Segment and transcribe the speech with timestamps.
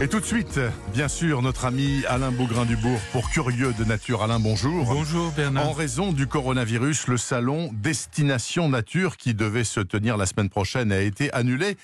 [0.00, 0.58] Et tout de suite,
[0.92, 4.24] bien sûr, notre ami Alain Bougrain-Dubourg pour Curieux de Nature.
[4.24, 4.86] Alain, bonjour.
[4.86, 5.68] Bonjour Bernard.
[5.68, 10.90] En raison du coronavirus, le salon Destination Nature qui devait se tenir la semaine prochaine
[10.90, 11.76] a été annulé.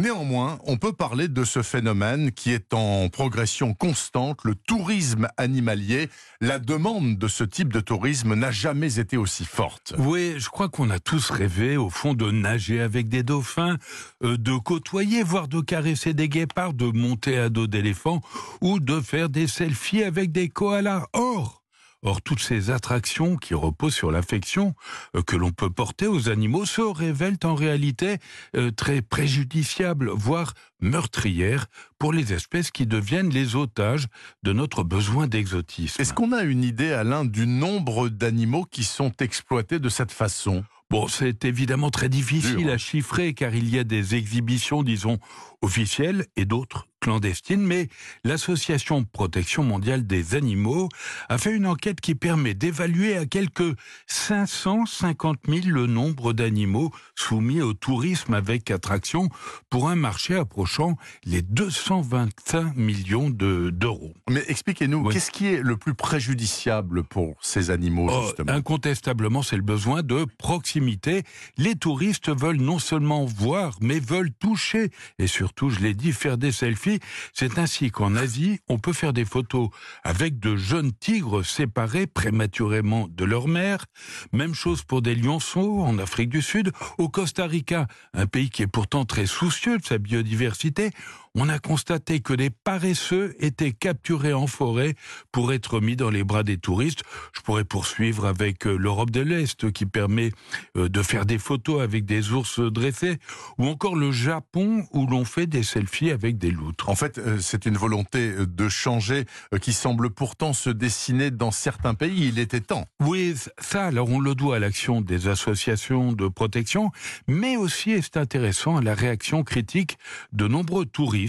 [0.00, 6.08] Néanmoins, on peut parler de ce phénomène qui est en progression constante, le tourisme animalier.
[6.40, 9.92] La demande de ce type de tourisme n'a jamais été aussi forte.
[9.98, 13.76] Oui, je crois qu'on a tous rêvé, au fond, de nager avec des dauphins,
[14.24, 18.22] euh, de côtoyer, voire de caresser des guépards, de monter à dos d'éléphants
[18.62, 21.08] ou de faire des selfies avec des koalas.
[21.12, 21.59] Or,
[22.02, 24.74] Or, toutes ces attractions qui reposent sur l'affection
[25.14, 28.16] euh, que l'on peut porter aux animaux se révèlent en réalité
[28.56, 31.66] euh, très préjudiciables, voire meurtrières
[31.98, 34.06] pour les espèces qui deviennent les otages
[34.42, 36.00] de notre besoin d'exotisme.
[36.00, 40.64] Est-ce qu'on a une idée, Alain, du nombre d'animaux qui sont exploités de cette façon?
[40.88, 45.18] Bon, c'est évidemment très difficile à chiffrer car il y a des exhibitions, disons,
[45.62, 47.88] officielles et d'autres clandestines, mais
[48.24, 50.88] l'Association Protection mondiale des animaux
[51.28, 53.74] a fait une enquête qui permet d'évaluer à quelques
[54.06, 59.28] 550 000 le nombre d'animaux soumis au tourisme avec attraction
[59.70, 64.14] pour un marché approchant les 225 millions d'euros.
[64.28, 68.52] mais expliquez-nous, qu'est-ce qui est le plus préjudiciable pour ces animaux oh, justement?
[68.52, 71.22] Incontestablement, c'est le besoin de proximité.
[71.56, 76.38] Les touristes veulent non seulement voir, mais veulent toucher et surtout, je l'ai dit, faire
[76.38, 76.89] des selfies
[77.32, 79.68] c'est ainsi qu'en Asie, on peut faire des photos
[80.02, 83.86] avec de jeunes tigres séparés prématurément de leur mère.
[84.32, 86.72] Même chose pour des lionceaux en Afrique du Sud.
[86.98, 90.90] Au Costa Rica, un pays qui est pourtant très soucieux de sa biodiversité,
[91.36, 94.94] on a constaté que des paresseux étaient capturés en forêt
[95.30, 97.02] pour être mis dans les bras des touristes.
[97.32, 100.32] Je pourrais poursuivre avec euh, l'Europe de l'Est qui permet
[100.76, 103.18] euh, de faire des photos avec des ours dressés,
[103.58, 106.88] ou encore le Japon où l'on fait des selfies avec des loutres.
[106.88, 109.24] En fait, euh, c'est une volonté de changer
[109.60, 112.28] qui semble pourtant se dessiner dans certains pays.
[112.28, 112.86] Il était temps.
[113.00, 116.90] Oui, ça, alors on le doit à l'action des associations de protection,
[117.28, 119.96] mais aussi, et c'est intéressant, à la réaction critique
[120.32, 121.19] de nombreux touristes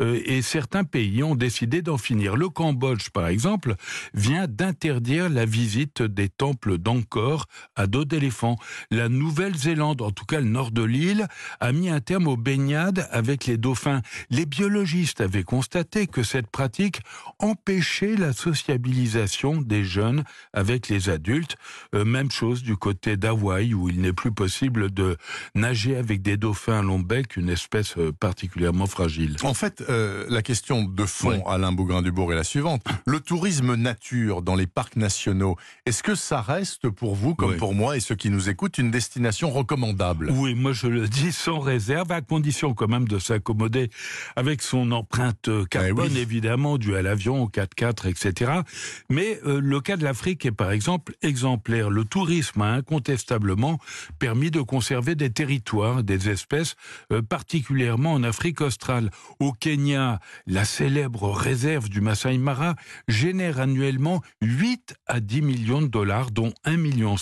[0.00, 2.36] euh, et certains pays ont décidé d'en finir.
[2.36, 3.76] Le Cambodge, par exemple,
[4.14, 8.56] vient d'interdire la visite des temples d'Angkor à dos d'éléphant.
[8.90, 11.26] La Nouvelle-Zélande, en tout cas le nord de l'île,
[11.60, 14.02] a mis un terme aux baignades avec les dauphins.
[14.30, 17.00] Les biologistes avaient constaté que cette pratique
[17.38, 21.56] empêchait la sociabilisation des jeunes avec les adultes.
[21.94, 25.16] Euh, même chose du côté d'Hawaï où il n'est plus possible de
[25.54, 29.31] nager avec des dauphins à long bec, une espèce euh, particulièrement fragile.
[29.42, 32.82] En fait, euh, la question de fond, Alain Bougrain-Dubourg, est la suivante.
[33.06, 35.56] Le tourisme nature dans les parcs nationaux,
[35.86, 38.90] est-ce que ça reste pour vous, comme pour moi et ceux qui nous écoutent, une
[38.90, 40.30] destination recommandable?
[40.30, 43.90] Oui, moi je le dis sans réserve, à condition quand même de s'accommoder
[44.36, 48.52] avec son empreinte eh carbone, évidemment, due à l'avion, au 4x4, etc.
[49.08, 51.90] Mais euh, le cas de l'Afrique est par exemple exemplaire.
[51.90, 53.78] Le tourisme a incontestablement
[54.18, 56.76] permis de conserver des territoires, des espèces,
[57.12, 59.10] euh, particulièrement en Afrique australe.
[59.40, 62.76] Au Kenya, la célèbre réserve du Masai Mara
[63.08, 67.16] génère annuellement 8 à 10 millions de dollars, dont 1,5 million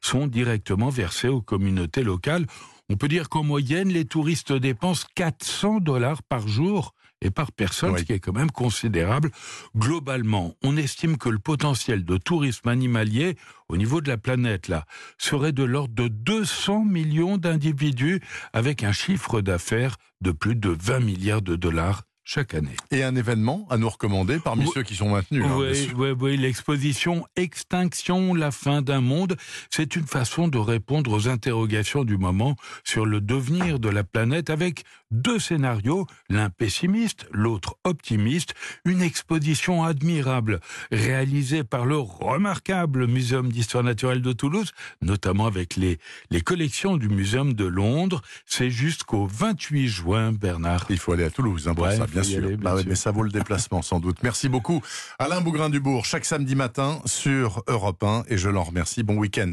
[0.00, 2.46] sont directement versés aux communautés locales.
[2.90, 7.96] On peut dire qu'en moyenne, les touristes dépensent 400 dollars par jour et par personne,
[7.96, 9.30] ce qui est quand même considérable.
[9.76, 13.36] Globalement, on estime que le potentiel de tourisme animalier
[13.68, 14.84] au niveau de la planète, là,
[15.18, 18.20] serait de l'ordre de 200 millions d'individus
[18.52, 22.74] avec un chiffre d'affaires de plus de 20 milliards de dollars chaque année.
[22.90, 25.44] Et un événement à nous recommander parmi ceux qui sont maintenus.
[25.44, 29.36] Hein, oui, oui, oui, l'exposition Extinction, la fin d'un monde,
[29.70, 34.48] c'est une façon de répondre aux interrogations du moment sur le devenir de la planète
[34.48, 38.54] avec deux scénarios, l'un pessimiste, l'autre optimiste,
[38.84, 40.60] une exposition admirable
[40.90, 45.98] réalisée par le remarquable Muséum d'histoire naturelle de Toulouse, notamment avec les,
[46.30, 48.22] les collections du Muséum de Londres.
[48.46, 50.86] C'est jusqu'au 28 juin, Bernard.
[50.90, 52.56] Il faut aller à Toulouse hein, pour ça bien sûr.
[52.58, 54.18] Bah mais ça vaut le déplacement sans doute.
[54.22, 54.82] Merci beaucoup.
[55.18, 59.02] Alain Bougrain-Dubourg, chaque samedi matin sur Europe 1 et je l'en remercie.
[59.02, 59.52] Bon week-end